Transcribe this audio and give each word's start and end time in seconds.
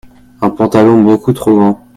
un 0.41 0.49
pantalon 0.49 1.03
beaucoup 1.03 1.31
trop 1.31 1.53
grand. 1.55 1.87